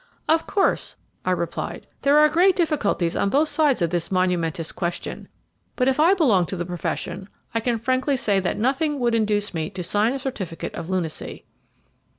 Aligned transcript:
"Of 0.27 0.47
course," 0.47 0.97
I 1.25 1.29
replied, 1.29 1.85
"there 2.01 2.17
are 2.17 2.27
great 2.27 2.55
difficulties 2.55 3.15
on 3.15 3.29
both 3.29 3.49
sides 3.49 3.83
of 3.83 3.91
this 3.91 4.11
momentous 4.11 4.71
question; 4.71 5.27
but 5.75 5.87
if 5.87 5.99
I 5.99 6.15
belonged 6.15 6.47
to 6.47 6.55
the 6.55 6.65
profession, 6.65 7.29
I 7.53 7.59
can 7.59 7.77
frankly 7.77 8.17
say 8.17 8.39
that 8.39 8.57
nothing 8.57 8.97
would 8.97 9.13
induce 9.13 9.53
me 9.53 9.69
to 9.69 9.83
sign 9.83 10.13
a 10.13 10.17
certificate 10.17 10.73
of 10.73 10.89
lunacy." 10.89 11.45